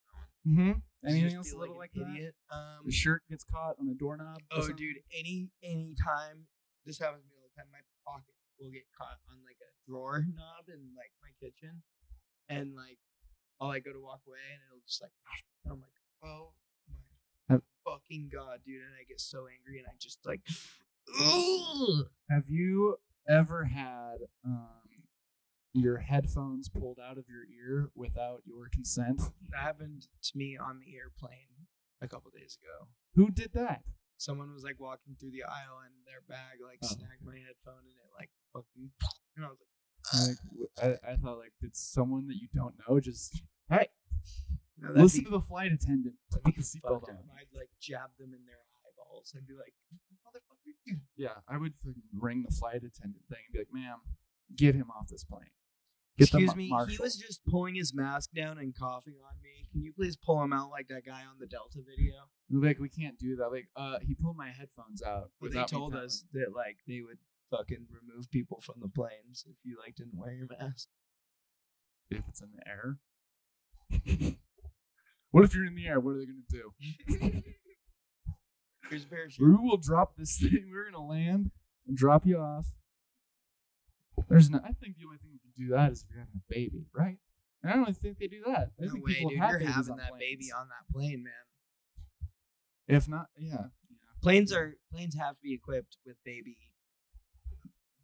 [0.47, 1.07] Mm-hmm.
[1.07, 2.15] Anything else a feel little like, an that?
[2.17, 2.35] idiot.
[2.49, 4.41] Um, The shirt gets caught on a doorknob.
[4.51, 6.47] Oh, dude, any any time
[6.85, 9.69] this happens to me all the time, my pocket will get caught on like a
[9.85, 11.83] drawer knob in like my kitchen,
[12.49, 12.97] and like
[13.59, 15.11] I'll like go to walk away, and it'll just like,
[15.65, 15.91] and I'm like,
[16.23, 16.51] oh
[17.49, 20.41] my fucking god, dude, and I get so angry, and I just like,
[21.21, 22.07] ugh.
[22.29, 22.97] Have you
[23.29, 25.05] ever had um,
[25.73, 29.21] your headphones pulled out of your ear without your consent?
[29.51, 31.69] that happened to me on the airplane
[32.01, 32.87] a couple days ago.
[33.13, 33.83] Who did that?
[34.17, 36.87] Someone was like walking through the aisle, and their bag like Oh.
[36.87, 38.89] snagged my headphone, and it like fucking,
[39.37, 39.69] and I was like.
[40.13, 40.37] Like,
[40.81, 43.87] I, I thought like did someone that you don't know just hey
[44.79, 47.15] No, that'd listen be- to the flight attendant put the seatbelt fucked on.
[47.15, 47.25] up.
[47.39, 49.33] I'd like jab them in their eyeballs.
[49.35, 49.73] I'd be like,
[50.27, 50.99] motherfucker.
[51.17, 53.97] Yeah, I would fucking ring the flight attendant thing and be like, "Ma'am,
[54.55, 55.49] get him off this plane."
[56.17, 56.65] Get the Excuse me.
[56.65, 59.67] He marshal." was just pulling his mask down and coughing on me.
[59.71, 62.13] Can you please pull him out like that guy on the Delta video?
[62.51, 63.47] like, we can't do that.
[63.49, 65.31] Like, uh, he pulled my headphones out.
[65.39, 66.05] Where they without me told telling.
[66.05, 67.17] us that like they would
[67.57, 70.87] fucking remove people from the planes if you like didn't wear your mask.
[72.09, 72.97] if it's in the air.
[75.31, 75.99] what if you're in the air?
[75.99, 76.73] What are they gonna do?
[78.89, 79.45] Here's a parachute.
[79.47, 80.69] We will drop this thing.
[80.71, 81.51] We're gonna land
[81.87, 82.67] and drop you off.
[84.29, 84.59] There's no.
[84.63, 86.85] I think the only thing you can do that is if you're having a baby,
[86.93, 87.17] right?
[87.63, 88.69] And I don't think they do that.
[88.79, 89.39] I No think way, people dude.
[89.39, 90.19] have You're having that planes.
[90.19, 91.33] baby on that plane, man.
[92.87, 93.65] If not, yeah, yeah.
[94.21, 96.57] Planes are planes have to be equipped with baby,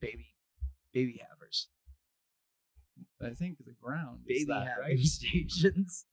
[0.01, 0.35] baby,
[0.93, 1.67] baby havers,
[3.21, 4.21] I think the ground.
[4.27, 4.99] is baby that, haver right?
[4.99, 6.05] stations.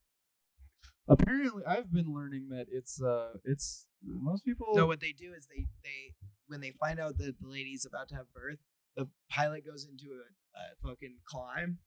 [1.08, 4.66] Apparently, I've been learning that it's uh, it's most people.
[4.74, 6.14] No, what they do is they they
[6.48, 8.58] when they find out that the lady's about to have birth,
[8.96, 11.78] the pilot goes into a, a fucking climb,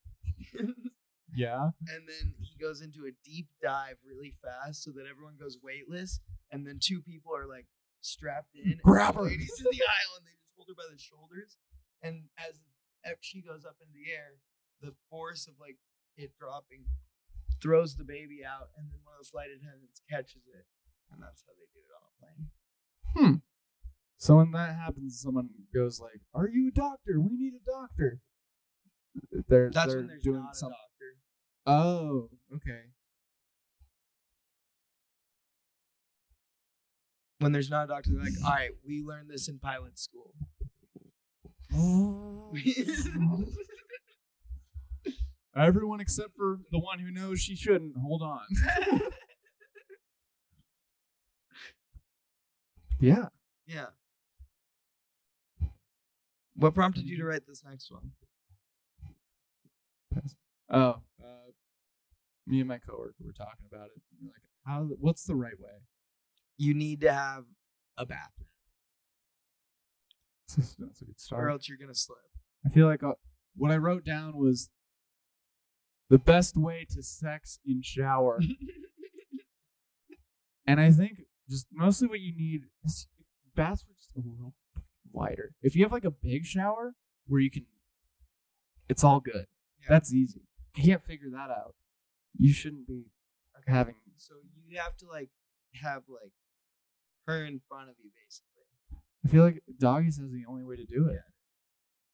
[1.35, 1.69] yeah.
[1.87, 6.19] and then he goes into a deep dive really fast so that everyone goes weightless,
[6.51, 7.67] and then two people are like
[8.01, 8.79] strapped in.
[8.83, 9.29] Grab the her.
[9.29, 9.45] in the
[9.85, 11.57] aisle, and they just hold her by the shoulders,
[12.01, 12.59] and as
[13.05, 14.41] as she goes up in the air,
[14.81, 15.77] the force of like
[16.17, 16.85] it dropping
[17.61, 20.65] throws the baby out, and then one of the flight attendants catches it,
[21.13, 22.43] and that's how they do it on a plane.
[23.15, 23.35] Hmm.
[24.17, 27.19] So when that happens, someone goes like, "Are you a doctor?
[27.19, 28.19] We need a doctor."
[29.47, 30.81] They're That's they're when there's doing not a doctor.
[31.65, 32.81] Oh, okay.
[37.39, 40.33] When there's not a doctor, they're like, all right, we learned this in pilot school.
[45.55, 47.95] Everyone except for the one who knows she shouldn't.
[47.97, 48.41] Hold on.
[52.99, 53.27] yeah.
[53.65, 53.87] yeah.
[56.55, 58.11] What prompted you to write this next one?
[60.69, 61.51] Oh, uh,
[62.47, 64.01] me and my coworker were talking about it.
[64.21, 64.87] We We're like, how?
[64.99, 65.81] What's the right way?
[66.57, 67.45] You need to have
[67.97, 68.31] a bath,
[70.55, 72.19] That's a good or else you're gonna slip.
[72.65, 73.13] I feel like uh,
[73.55, 74.69] what I wrote down was
[76.09, 78.39] the best way to sex in shower.
[80.67, 83.07] And I think just mostly what you need is
[83.55, 84.53] baths were just a little
[85.11, 85.51] wider.
[85.61, 86.93] If you have like a big shower
[87.27, 87.65] where you can,
[88.87, 89.47] it's all good.
[89.81, 89.87] Yeah.
[89.89, 90.41] That's easy.
[90.75, 91.75] If you can't figure that out,
[92.37, 93.05] you shouldn't be
[93.59, 93.71] Okay.
[93.71, 93.95] having.
[94.17, 94.35] So
[94.67, 95.29] you have to like
[95.81, 96.31] have like
[97.25, 98.50] her in front of you, basically.
[99.25, 101.21] I feel like doggies is the only way to do it.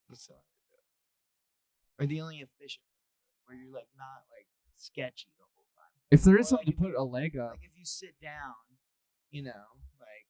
[0.09, 2.03] That's the only way to do it.
[2.03, 5.93] Or the only efficient, way, where you're like not like sketchy the whole time.
[6.11, 8.15] If there is Or, something like, to put a leg up, Like if you sit
[8.21, 8.55] down,
[9.31, 9.65] you know,
[9.99, 10.27] like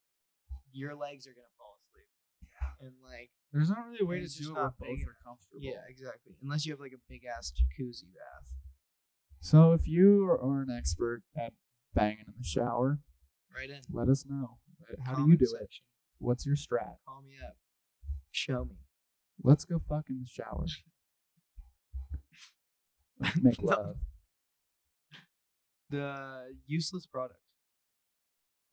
[0.72, 2.10] your legs are gonna fall asleep.
[2.46, 2.86] Yeah.
[2.88, 5.58] And like there's not really a way to do it where both big are comfortable.
[5.62, 6.34] yeah, exactly.
[6.44, 8.54] Unless you have like a big ass jacuzzi bath.
[9.40, 11.54] So if you are, an expert at
[11.94, 13.00] banging in the shower,
[13.56, 13.82] Right in.
[13.92, 14.58] let us know.
[15.06, 15.70] How do you Comment do it?
[16.20, 16.96] What's your strat?
[17.08, 17.56] Call me up.
[18.32, 18.78] Show me.
[19.44, 20.66] Let's go fuck in the shower.
[23.42, 23.98] Make love.
[25.90, 27.40] The useless product.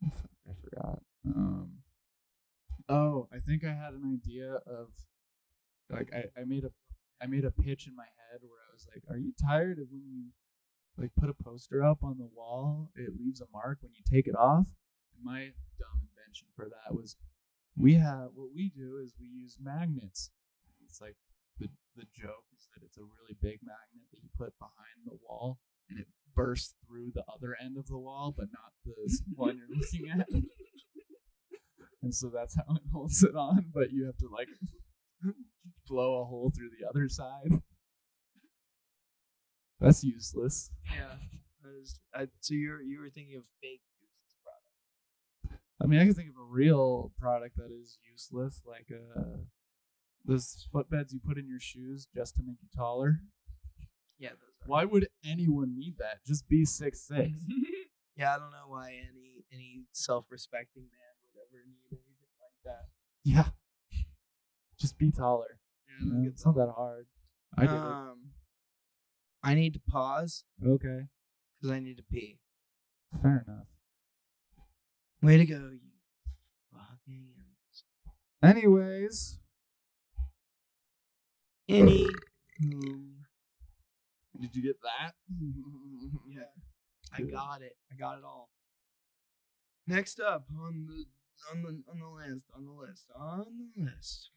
[0.04, 1.02] I forgot.
[1.26, 1.70] Um.
[2.88, 4.88] Oh, I think I had an idea of,
[5.88, 6.70] like, I, I made a,
[7.22, 9.86] I made a pitch in my head where I was like, "Are you tired of
[9.90, 10.24] when you,
[10.98, 14.26] like, put a poster up on the wall, it leaves a mark when you take
[14.26, 14.66] it off?"
[15.14, 17.16] And my dumb invention for that was,
[17.76, 20.30] we have what we do is we use magnets.
[20.86, 21.16] It's like
[21.58, 25.18] the the joke is that it's a really big magnet that you put behind the
[25.26, 25.58] wall,
[25.88, 28.94] and it bursts through the other end of the wall, but not the
[29.34, 30.28] one you're looking at.
[32.02, 34.48] And so that's how it holds it on, but you have to like
[35.88, 37.62] blow a hole through the other side.
[39.80, 40.70] That's useless.
[40.94, 41.16] Yeah.
[41.62, 43.80] That is, I, so you're you were thinking of fake.
[45.82, 49.38] I mean, I can think of a real product that is useless, like uh,
[50.24, 53.20] those footbeds you put in your shoes just to make you taller.
[54.18, 54.68] Yeah, those are.
[54.68, 56.24] Why would anyone need that?
[56.24, 57.30] Just be six six.
[58.16, 62.86] yeah, I don't know why any any self-respecting man would ever need anything like that.
[63.24, 63.48] yeah.
[64.78, 65.58] Just be taller.
[65.88, 66.18] Yeah, you know?
[66.18, 67.06] look at It's not that hard.
[67.56, 68.18] I did Um,
[69.42, 70.44] I need to pause.
[70.64, 71.08] Okay.
[71.56, 72.38] because I need to pee.
[73.22, 73.66] Fair enough.
[75.24, 75.80] Way to go, you
[76.70, 77.32] fucking
[78.42, 79.38] Anyways,
[81.66, 82.04] any.
[82.62, 83.24] Um,
[84.38, 85.14] did you get that?
[86.28, 86.42] yeah,
[87.10, 87.72] I got it.
[87.90, 88.50] I got it all.
[89.86, 91.06] Next up on the
[91.50, 94.28] on the on the list on the list on the list.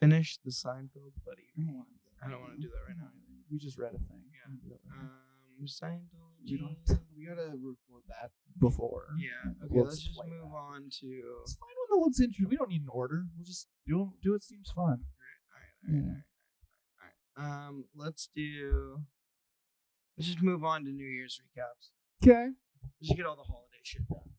[0.00, 1.52] Finish the Seinfeld buddy.
[1.56, 2.26] I don't want to do that.
[2.26, 3.10] I don't wanna do that right now.
[3.48, 4.24] We just read a thing.
[4.32, 5.06] Yeah.
[5.58, 6.00] Don't do that right.
[6.00, 6.50] Scientology.
[6.50, 6.86] we don't.
[6.86, 9.06] To, we gotta record that before.
[9.18, 9.52] Yeah.
[9.64, 9.68] Okay.
[9.70, 10.56] We'll let's just move that.
[10.56, 11.06] on to.
[11.42, 12.48] It's fine when no looks interesting.
[12.48, 13.24] We don't need an order.
[13.36, 15.04] We'll just do do what seems fun.
[15.04, 16.24] Alright, alright, alright,
[17.36, 17.68] alright, alright.
[17.68, 19.00] Um, let's do.
[20.16, 21.90] Let's just move on to New Year's recaps.
[22.22, 22.50] Okay.
[23.00, 24.34] Let's just get all the holiday shit done.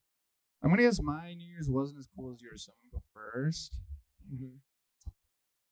[0.64, 3.40] I'm gonna guess my New Year's wasn't as cool as yours, so I'm gonna go
[3.40, 3.70] 1st
[4.34, 4.56] Mm-hmm.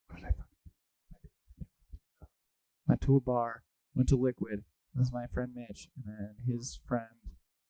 [0.07, 2.25] What did I fucking do?
[2.87, 3.63] Went to a bar,
[3.95, 4.63] went to Liquid.
[4.95, 7.05] This is my friend Mitch, and then his friend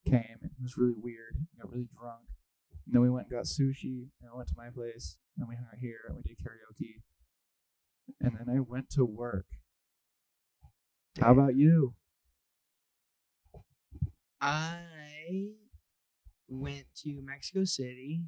[0.04, 1.36] came, and it was really weird.
[1.38, 2.24] He got really drunk.
[2.86, 5.54] And then we went and got sushi, and I went to my place, and we
[5.54, 7.02] hung out here, and we did karaoke.
[8.20, 9.46] And then I went to work.
[11.20, 11.94] How about you?
[14.40, 14.80] I
[16.48, 18.22] went to Mexico City.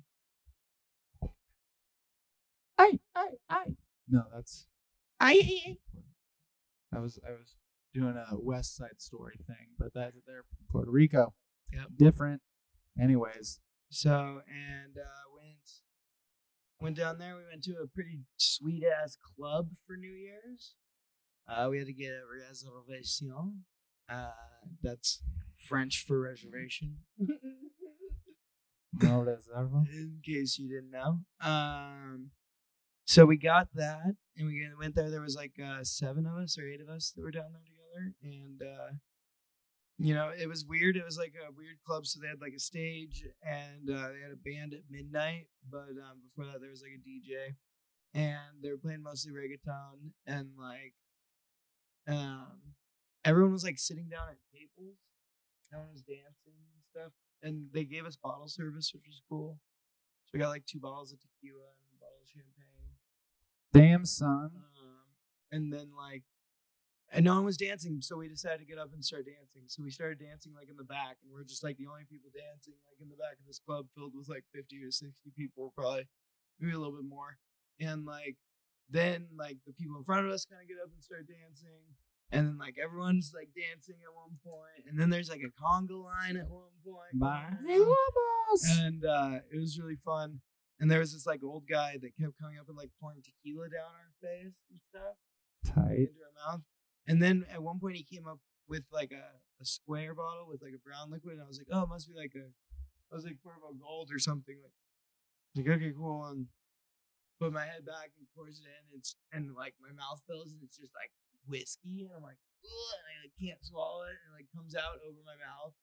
[2.78, 3.64] I, I, I.
[4.08, 4.66] No, that's
[5.20, 5.78] I
[6.92, 7.56] I was I was
[7.94, 11.32] doing a West Side Story thing, but that's there from Puerto Rico.
[11.72, 11.86] Yep.
[11.96, 12.42] Different.
[13.00, 15.70] Anyways, so and uh, went
[16.80, 17.36] went down there.
[17.36, 20.74] We went to a pretty sweet ass club for New Year's.
[21.48, 23.64] Uh, we had to get a reservation.
[24.08, 24.30] Uh,
[24.82, 25.22] that's
[25.56, 26.98] French for reservation.
[29.00, 29.84] no reserva.
[29.92, 31.20] in case you didn't know.
[31.40, 32.30] Um,
[33.06, 35.10] so we got that, and we went there.
[35.10, 37.62] There was like uh, seven of us or eight of us that were down there
[37.62, 37.73] together,
[38.22, 38.92] and uh,
[39.98, 40.96] you know it was weird.
[40.96, 44.20] It was like a weird club, so they had like a stage, and uh, they
[44.20, 45.46] had a band at midnight.
[45.70, 47.54] But um, before that, there was like a DJ,
[48.14, 50.94] and they were playing mostly reggaeton, and like
[52.08, 52.74] um,
[53.24, 54.98] everyone was like sitting down at tables.
[55.72, 57.12] No one was dancing and stuff
[57.44, 59.58] and they gave us bottle service, which was cool.
[60.24, 62.88] So we got like two bottles of tequila and a bottle of champagne.
[63.72, 64.50] Damn son.
[64.54, 65.04] Um,
[65.52, 66.22] and then like,
[67.14, 69.70] and no one was dancing, so we decided to get up and start dancing.
[69.70, 72.30] So we started dancing like in the back, and we're just like the only people
[72.34, 75.72] dancing like in the back of this club filled with like fifty or sixty people,
[75.78, 76.10] probably
[76.58, 77.38] maybe a little bit more.
[77.78, 78.36] And like,
[78.90, 81.94] then like the people in front of us kind of get up and start dancing.
[82.32, 85.94] And then like everyone's like dancing at one point, and then there's like a conga
[85.94, 87.14] line at one point.
[87.62, 90.40] going on and uh, it was really fun.
[90.80, 93.68] And there was this like old guy that kept coming up and like pouring tequila
[93.70, 95.14] down our face and stuff
[95.64, 96.10] Tight.
[96.10, 96.62] into our mouth.
[97.06, 98.38] And then at one point he came up
[98.68, 101.68] with like a, a square bottle with like a brown liquid, and I was like,
[101.72, 102.48] oh, it must be like a,
[103.12, 104.56] I was like Cuervo Gold or something.
[104.62, 106.46] Like, like okay, cool, and
[107.40, 108.98] put my head back and pours it in.
[108.98, 111.12] It's and like my mouth fills and it's just like
[111.46, 115.04] whiskey, and I'm like, and I like, can't swallow it, and it like comes out
[115.04, 115.76] over my mouth.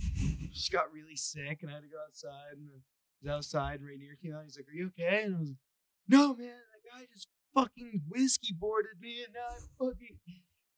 [0.52, 2.56] just got really sick, and I had to go outside.
[2.56, 2.80] And I
[3.20, 4.44] was outside, and Rainier came out.
[4.44, 5.64] He's like, "Are you okay?" And I was like,
[6.08, 6.56] "No, man.
[6.72, 10.18] That guy just fucking whiskey boarded me, and now I fucking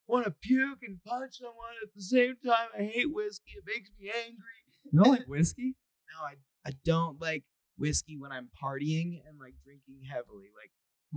[0.07, 2.69] want to puke and punch someone at the same time.
[2.77, 3.51] I hate whiskey.
[3.57, 4.61] It makes me angry.
[4.91, 5.75] You don't like whiskey?
[6.13, 6.35] No, I
[6.67, 7.43] I don't like
[7.77, 10.49] whiskey when I'm partying and like drinking heavily.
[10.55, 10.71] Like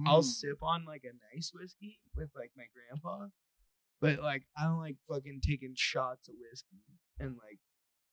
[0.07, 0.25] I'll Mm.
[0.25, 3.29] sip on like a nice whiskey with like my grandpa,
[4.01, 6.83] but like I don't like fucking taking shots of whiskey
[7.19, 7.59] and like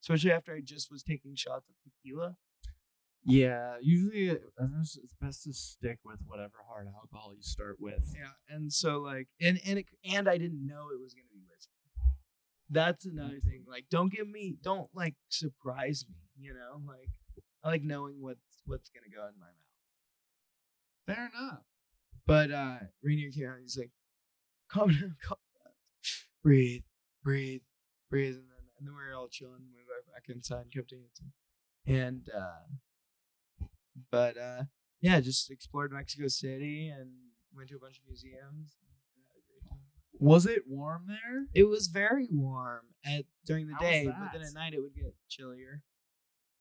[0.01, 2.37] especially after I just was taking shots of tequila.
[3.25, 8.13] Yeah, usually uh, it's it's best to stick with whatever hard alcohol you start with.
[8.15, 11.41] Yeah, and so like and and it, and I didn't know it was gonna be
[11.49, 11.71] whiskey.
[12.69, 13.63] That's another thing.
[13.67, 16.15] Like, don't give me, don't like surprise me.
[16.37, 17.09] You know, like
[17.63, 19.55] I like knowing what's what's gonna go in my mouth.
[21.07, 21.63] Fair enough.
[22.27, 23.57] But uh Rainier came out.
[23.61, 23.91] He's like,
[24.69, 25.73] calm down, calm down,
[26.43, 26.83] breathe,
[27.23, 27.61] breathe,
[28.09, 29.65] breathe, and then and then we were all chilling.
[29.73, 31.31] We went back inside and kept dancing.
[31.87, 32.75] And uh
[34.11, 34.63] but uh
[35.01, 37.11] yeah, just explored Mexico City and
[37.55, 38.77] went to a bunch of museums.
[38.81, 39.79] and had a great time.
[40.19, 41.45] Was it warm there?
[41.53, 44.95] It was very warm at during the How day, but then at night it would
[44.95, 45.83] get chillier.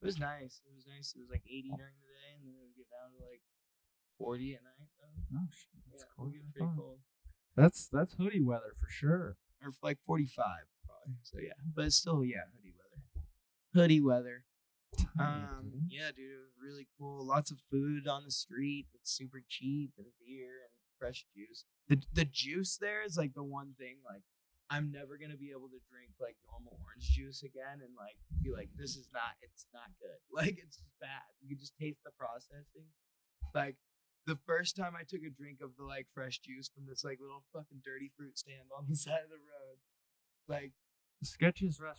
[0.03, 0.61] It was nice.
[0.67, 1.15] It was nice.
[1.17, 3.41] It was like 80 during the day, and then it would get down to like
[4.19, 4.89] 40 at night.
[5.01, 5.39] Though.
[5.41, 6.33] Oh, shit, that's it cold.
[6.53, 6.99] pretty cold.
[7.57, 9.37] That's that's hoodie weather for sure.
[9.63, 10.45] Or like 45
[10.85, 11.17] probably.
[11.23, 13.01] So yeah, but it's still yeah hoodie weather.
[13.73, 14.45] Hoodie weather.
[15.19, 17.25] Um, yeah, dude, it was really cool.
[17.25, 21.65] Lots of food on the street that's super cheap, and beer and fresh juice.
[21.89, 24.23] The the juice there is like the one thing like
[24.71, 28.51] I'm never gonna be able to drink like normal orange juice again and like be
[28.51, 30.19] like this is not it's not good.
[30.35, 31.29] Like it's just bad.
[31.43, 32.89] You can just taste the processing.
[33.55, 33.77] Like
[34.27, 37.21] the first time I took a drink of the like fresh juice from this like
[37.21, 39.79] little fucking dirty fruit stand on the side of the road,
[40.49, 40.73] like
[41.25, 41.95] sketchiest the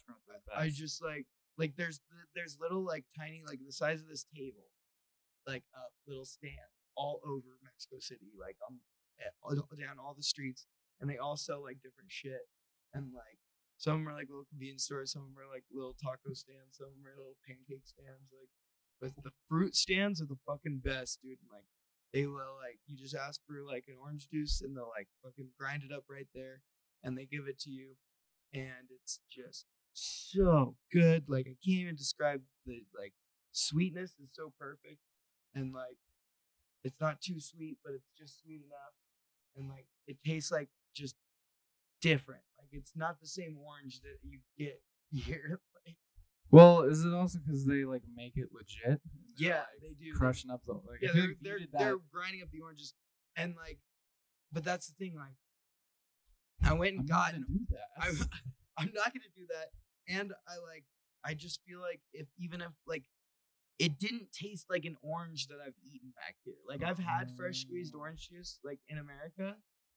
[0.55, 1.25] I just like
[1.57, 1.99] like there's
[2.35, 4.67] there's little like tiny like the size of this table,
[5.47, 8.79] like a little stand all over Mexico City, like um
[9.19, 9.31] eh,
[9.79, 10.65] down all the streets,
[10.99, 12.47] and they all sell like different shit,
[12.93, 13.39] and like
[13.77, 17.37] some are like little convenience stores, some are like little taco stands, some are little
[17.47, 18.49] pancake stands, like.
[19.01, 21.37] But the fruit stands are the fucking best, dude.
[21.43, 21.67] and, Like
[22.13, 25.49] they will like you just ask for like an orange juice and they'll like fucking
[25.59, 26.61] grind it up right there,
[27.03, 27.95] and they give it to you,
[28.53, 29.65] and it's just
[29.95, 31.25] so good.
[31.27, 33.13] Like I can't even describe the like
[33.51, 34.99] sweetness is so perfect,
[35.53, 35.97] and like
[36.83, 38.93] it's not too sweet, but it's just sweet enough,
[39.55, 41.15] and like it tastes like just
[42.01, 42.41] different.
[42.59, 44.81] Like it's not the same orange that you get
[45.11, 45.61] here.
[45.85, 45.95] Like,
[46.51, 49.01] well, is it also because they like make it legit?
[49.37, 50.13] Yeah, like, they do.
[50.13, 51.01] Crushing up the like.
[51.01, 52.93] yeah, they're like if you they're, they're grinding up the oranges,
[53.35, 53.79] and like,
[54.51, 55.15] but that's the thing.
[55.15, 57.87] Like, I went and I'm got not do that.
[58.01, 58.17] I'm
[58.77, 59.69] I'm not gonna do that.
[60.07, 60.83] And I like
[61.23, 63.03] I just feel like if even if like
[63.79, 66.55] it didn't taste like an orange that I've eaten back here.
[66.67, 67.99] Like I've had fresh squeezed Oh.
[67.99, 69.55] orange juice like in America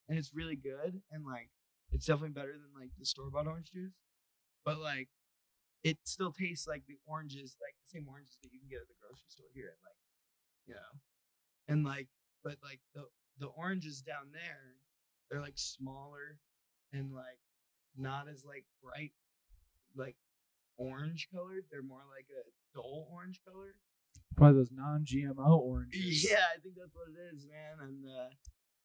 [0.09, 1.51] and it's really good and like
[1.93, 3.95] it's definitely better than like the store bought orange juice.
[4.65, 5.09] But like
[5.85, 8.89] it still tastes like the oranges, like the same oranges that you can get at
[8.89, 10.01] the grocery store here and like
[10.67, 10.93] you know.
[11.69, 12.09] And like
[12.45, 13.05] but like the
[13.39, 14.75] the oranges down there,
[15.31, 16.39] they're like smaller
[16.93, 17.39] and like
[17.97, 19.13] not as like bright
[19.99, 20.17] like
[20.79, 21.65] orange colored.
[21.71, 22.43] They're more like a
[22.75, 23.75] dull orange color.
[24.37, 26.25] Probably those non-GMO oranges.
[26.31, 27.79] Yeah, I think that's what it is, man.
[27.89, 28.29] And uh,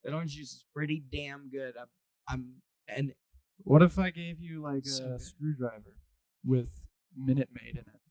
[0.03, 1.75] that orange juice is pretty damn good.
[1.79, 1.87] I'm,
[2.27, 3.13] I'm and
[3.59, 5.21] What if I gave you like So a good.
[5.21, 5.95] screwdriver
[6.43, 6.69] with
[7.15, 8.01] Minute Maid in it?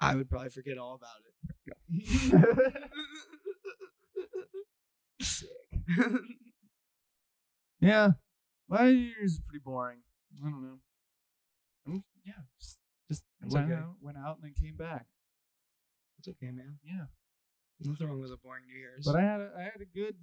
[0.00, 2.84] I would probably forget all about it.
[5.22, 5.48] Sick.
[7.82, 8.10] Yeah,
[8.68, 10.00] my year's pretty boring.
[10.44, 10.78] I don't know.
[11.86, 12.76] I'm, yeah, just,
[13.08, 13.80] just It's went, okay.
[13.80, 15.06] out, went out and then came back.
[16.18, 16.78] it's okay, man.
[16.84, 17.06] Yeah,
[17.82, 19.06] Nothing wrong with a boring New Year's.
[19.06, 20.14] but I had a, I had a good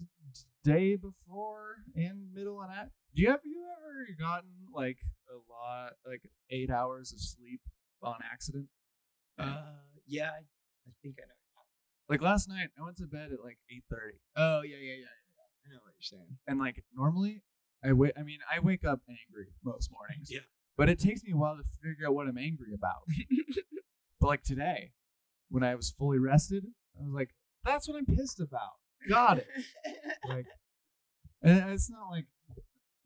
[0.64, 2.92] day before and middle and at.
[3.16, 5.00] Do you have you ever gotten like
[5.32, 7.62] a lot like eight hours of sleep
[8.04, 8.68] on accident?
[9.40, 10.46] uh, yeah, I,
[10.88, 11.34] I think I know.
[12.10, 15.00] Like last night, I went to bed at like eight thirty, Oh yeah, yeah, yeah,
[15.00, 15.66] yeah.
[15.66, 16.38] I know what you're saying.
[16.48, 17.42] and like normally,
[17.84, 18.14] I wait.
[18.18, 20.30] I mean, I wake up angry most mornings.
[20.32, 20.42] Yeah.
[20.78, 23.02] But it takes me a while to figure out what I'm angry about.
[24.22, 24.92] but like today,
[25.50, 26.66] when I was fully rested,
[27.00, 27.32] I was like,
[27.64, 28.78] "That's what I'm pissed about."
[29.10, 29.48] Got it.
[30.30, 30.46] like,
[31.42, 32.26] and it's not like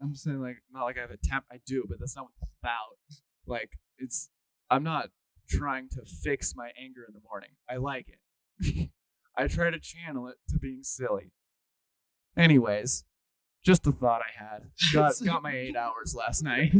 [0.01, 1.45] I'm saying like not like I have a temp.
[1.51, 2.97] I do, but that's not what it's about.
[3.45, 4.29] Like, it's
[4.69, 5.09] I'm not
[5.49, 7.51] trying to fix my anger in the morning.
[7.69, 8.89] I like it.
[9.37, 11.31] I try to channel it to being silly.
[12.37, 13.05] Anyways,
[13.63, 14.63] just a thought I had.
[14.93, 16.73] Got got my eight hours last night.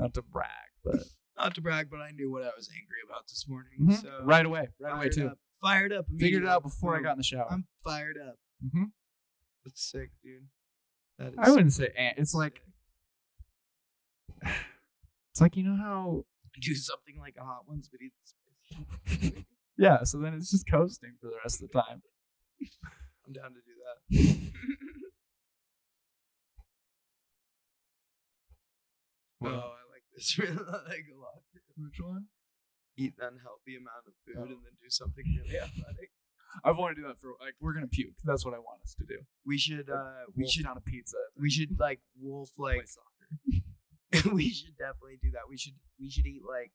[0.00, 0.48] Not to brag,
[0.84, 0.96] but
[1.38, 3.72] Not to brag, but I knew what I was angry about this morning.
[3.80, 4.02] Mhm.
[4.02, 5.28] So right away, right away too.
[5.28, 6.06] Up, fired up.
[6.18, 7.46] Figured it out before I got in the shower.
[7.50, 8.36] I'm fired up.
[8.72, 8.84] hmm
[9.64, 10.48] That's sick, dude.
[11.18, 12.62] That is I wouldn't say an- it's like
[14.42, 16.24] it's like you know how
[16.60, 18.00] do something like a hot ones, but
[19.14, 19.46] spicy.
[19.78, 20.02] yeah.
[20.04, 22.02] So then it's just coasting for the rest of the time.
[23.26, 24.50] I'm down to do that.
[29.44, 29.72] oh,
[30.20, 31.42] I like this really like a lot.
[31.76, 32.26] Which one?
[32.96, 34.42] Eat an unhealthy amount of food Oh.
[34.42, 36.10] and then do something really athletic.
[36.64, 38.14] I've wanted to do that for like we're gonna puke.
[38.24, 39.18] That's what I want us to do.
[39.46, 41.16] We should uh we should down a pizza.
[41.38, 44.32] we should like wolf like soccer.
[44.34, 45.42] we should definitely do that.
[45.48, 46.72] We should we should eat like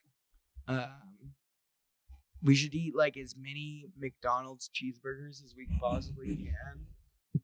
[0.68, 1.34] um
[2.42, 6.86] we should eat like as many McDonald's cheeseburgers as we possibly can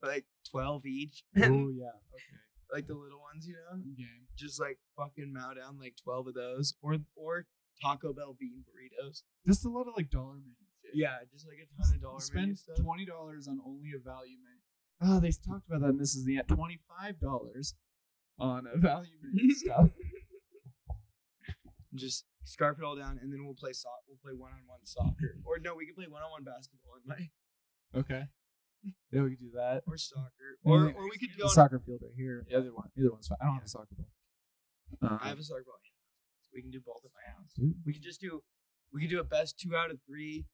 [0.01, 1.43] like twelve each, Oh yeah.
[1.43, 2.39] Okay.
[2.73, 4.27] Like the little ones, you know, Game.
[4.37, 7.45] just like fucking mow down like twelve of those, or or
[7.81, 9.21] Taco Bell bean burritos.
[9.45, 10.91] Just a lot of like dollar menu shit.
[10.95, 12.77] Yeah, just like a ton of dollar menu Spend stuff.
[12.85, 14.61] twenty dollars on only a value menu.
[15.03, 17.73] Oh, they talked about that, and this is the twenty five dollars
[18.39, 19.89] on a value menu stuff.
[21.95, 24.79] just scarf it all down, and then we'll play so- We'll play one on one
[24.85, 27.29] soccer, or no, we can play one on one basketball in my
[27.99, 28.23] Okay.
[29.11, 29.83] Yeah, we could do that.
[29.87, 30.93] or soccer, or yeah.
[30.95, 31.43] or we could The go.
[31.45, 32.45] on- soccer field right here.
[32.49, 32.89] Either one.
[32.97, 33.37] Either one's fine.
[33.41, 34.07] I don't have a soccer ball.
[35.01, 35.75] Um, I have a soccer ball.
[36.53, 37.51] We can do both at my house.
[37.55, 38.41] dude, We could just do.
[38.93, 40.45] We could do a best two out of three,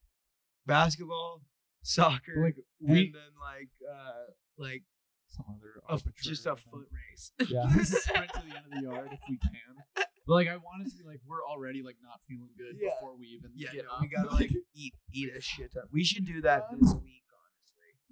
[0.66, 1.42] basketball,
[1.82, 4.84] soccer, like we and then like uh like
[5.30, 7.32] some other a, just a foot race.
[7.50, 10.06] Yeah, sprint to the end of the yard if we can.
[10.28, 12.90] But like, I want it to be like we're already like not feeling good Yeah.
[13.00, 14.02] before we even Yeah, get no, up.
[14.02, 15.84] we gotta like eat eat a shit ton.
[15.92, 17.24] We should do that this week.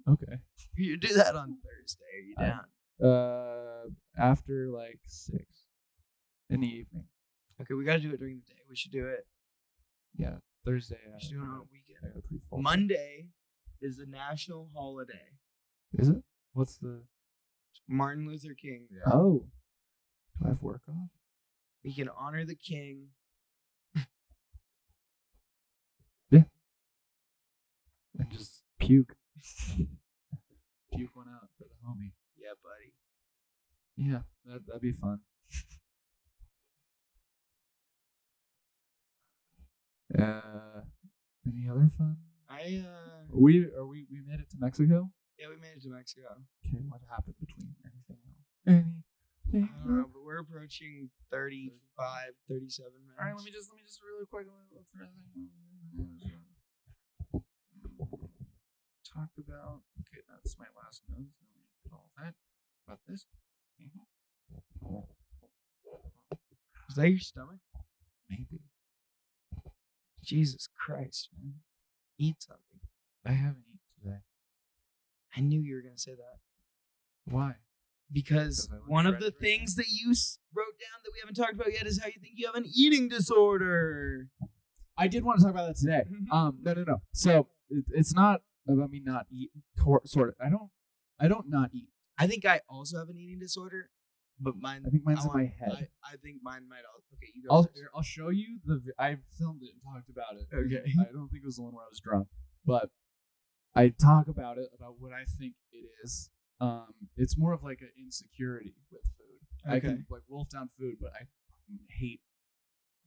[0.08, 0.38] Okay.
[0.78, 2.04] Should do that on Thursday.
[2.14, 2.64] Are you down?
[3.02, 3.88] Uh,
[4.18, 5.44] after like six
[6.50, 7.04] in the evening.
[7.60, 8.60] Okay, we gotta do it during the day.
[8.68, 9.26] We should do it.
[10.16, 10.98] Yeah, Thursday.
[11.06, 12.42] We I, should do it on a weekend.
[12.52, 13.28] Monday
[13.80, 15.32] is a national holiday.
[15.94, 16.22] Is it?
[16.52, 17.02] What's the?
[17.88, 18.86] Martin Luther King.
[19.06, 19.44] Oh,
[20.38, 21.10] do I have work off?
[21.84, 23.08] We can honor the king.
[26.28, 26.42] Yeah.
[28.18, 29.14] And just puke.
[31.88, 32.12] out for homie.
[32.36, 32.92] Yeah, buddy.
[33.96, 35.20] Yeah, that that'd be fun.
[40.16, 40.86] Uh,
[41.44, 42.16] any other fun?
[42.48, 45.10] I uh We are we we made it to Mexico.
[45.36, 46.46] yeah, we made it to Mexico.
[46.64, 48.46] Okay, what happened between anything else?
[48.70, 49.02] Anything?
[49.66, 53.18] I don't know, but we're approaching 35, 37 minutes.
[53.18, 55.50] All right, let me just let me just really quick everything.
[59.36, 59.82] About.
[60.06, 61.34] Okay, that's my last notes.
[61.86, 62.34] Get all that
[62.86, 63.26] about this.
[66.88, 67.58] Is that your stomach?
[68.28, 68.60] Maybe
[70.24, 71.54] Jesus Christ, man.
[72.18, 72.80] Eat something.
[73.24, 74.18] I haven't eaten today.
[75.36, 77.32] I knew you were gonna say that.
[77.32, 77.54] Why?
[78.12, 79.46] Because, one of the right now.
[79.46, 80.14] things that you
[80.54, 82.66] wrote down that we haven't talked about yet is how you think you have an
[82.74, 84.28] eating disorder.
[84.96, 86.04] I did want to talk about that today.
[86.30, 86.96] Um, no, no, no.
[87.12, 89.50] So it, it's not about me not eat.
[89.78, 90.34] Tor- sort of.
[90.44, 90.70] I don't.
[91.20, 91.88] I don't not eat.
[92.18, 93.90] I think I also have an eating disorder,
[94.40, 94.84] but mine.
[94.86, 95.88] I think mine's in want- my head.
[96.04, 97.06] I, I think mine might also.
[97.14, 97.54] Okay, you go.
[97.54, 97.74] I'll first.
[97.94, 98.76] I'll show you the.
[98.84, 100.46] vi- I filmed it and talked about it.
[100.54, 100.82] Okay.
[101.00, 102.28] I don't think it was the one where I was drunk,
[102.64, 102.90] but
[103.74, 106.30] I talk about it about what I think it is.
[106.60, 106.86] Um,
[107.16, 109.70] it's more of like an insecurity with food.
[109.70, 109.88] I Okay.
[109.88, 111.26] can like wolf down food, but I
[112.00, 112.20] hate.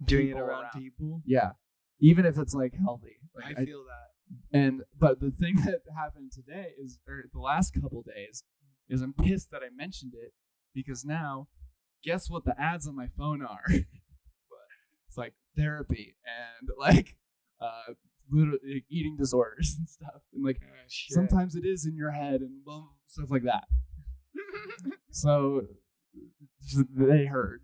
[0.06, 0.72] Doing it around, around.
[0.82, 1.22] people.
[1.26, 1.52] Yeah,
[2.00, 3.18] even if it's like healthy.
[3.36, 4.09] Like, I feel that.
[4.54, 8.44] And but the thing that happened today is, or the last couple days,
[8.90, 10.34] is I'm pissed that I mentioned it
[10.74, 11.48] because now,
[12.04, 13.64] guess what the ads on my phone are?
[13.68, 17.16] it's like therapy and like
[17.62, 17.94] uh,
[18.32, 21.14] literally like, eating disorders and stuff, and like shit.
[21.14, 22.62] sometimes it is in your head and
[23.08, 23.66] stuff like that.
[25.12, 25.64] So
[26.96, 27.62] they heard.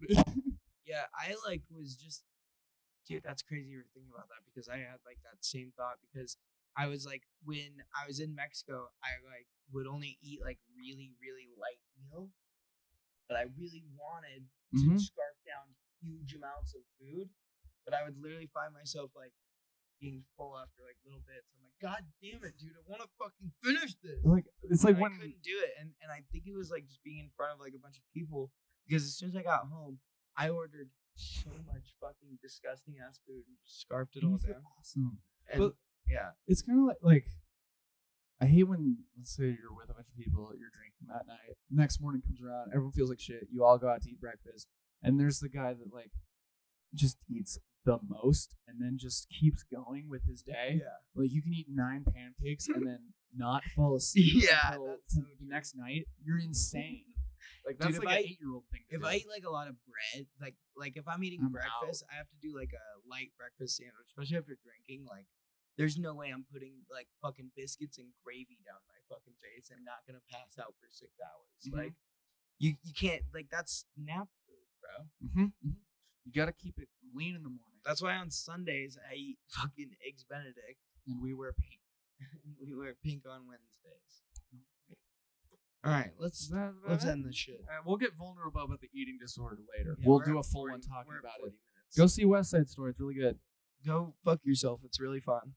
[0.85, 2.23] yeah, I like was just,
[3.07, 3.69] dude, that's crazy.
[3.69, 6.37] You were thinking about that because I had like that same thought because
[6.77, 11.11] I was like when I was in Mexico, I like would only eat like really
[11.21, 12.29] really light meal,
[13.27, 14.99] but I really wanted to Mhm.
[14.99, 17.29] scarf down huge amounts of food,
[17.85, 19.33] but I would literally find myself like
[19.99, 21.47] being full after like little bits.
[21.55, 24.23] I'm like, God damn it, dude, I want to fucking finish this.
[24.25, 26.69] like it's like And when I couldn't do it, and and I think it was
[26.69, 28.51] like just being in front of like a bunch of people
[28.85, 29.99] because as soon as I got home,
[30.35, 34.63] I ordered so much fucking disgusting ass food and just scarfed it all down.
[34.77, 35.21] awesome.
[35.47, 35.77] And But-
[36.09, 37.25] yeah, it's kind of like like
[38.41, 41.55] I hate when let's say you're with a bunch of people, you're drinking that night.
[41.71, 43.47] Next morning comes around, everyone feels like shit.
[43.51, 44.67] You all go out to eat breakfast,
[45.01, 46.11] and there's the guy that like
[46.93, 50.79] just eats the most and then just keeps going with his day.
[50.81, 52.99] yeah, Like you can eat nine pancakes and then
[53.35, 56.07] not fall asleep Yeah, until so the next night.
[56.23, 57.03] You're insane.
[57.65, 58.81] Like that's Dude, like I- an eight year old thing.
[58.89, 59.07] If do.
[59.07, 62.17] I eat like a lot of bread, like like if I'm eating I'm breakfast, I
[62.17, 65.05] have to do like a light breakfast sandwich, especially after drinking.
[65.05, 65.27] Like,
[65.77, 69.83] there's no way I'm putting like fucking biscuits and gravy down my fucking face and
[69.83, 71.67] not gonna pass out for six hours.
[71.67, 71.77] Mhm.
[71.85, 71.93] Like,
[72.59, 75.07] you you can't like that's nap food, bro.
[75.27, 75.75] Mhm, mhm.
[76.23, 77.79] you gotta keep it lean in the morning.
[77.83, 81.81] That's why on Sundays I eat fucking eggs Benedict and we wear pink.
[82.61, 84.23] we wear pink on Wednesdays.
[85.83, 87.61] All right, let's Is that about let's end this shit.
[87.69, 89.95] Uh, we'll get vulnerable about the eating disorder later.
[89.99, 91.41] Yeah, we'll do a full 40 one talking about it.
[91.43, 91.95] minutes.
[91.95, 92.89] Go see West Side Story.
[92.91, 93.37] It's really good.
[93.85, 94.79] go fuck yourself.
[94.83, 95.53] It's really fun.